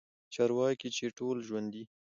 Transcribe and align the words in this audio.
چارواکي 0.33 0.89
چې 0.97 1.05
ټول 1.17 1.37
ژوندي 1.47 1.83